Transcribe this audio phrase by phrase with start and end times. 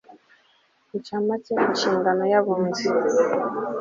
[0.97, 2.87] ncamake inshingano y abunzi